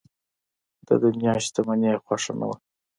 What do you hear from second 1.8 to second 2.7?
یې خوښه نه وه.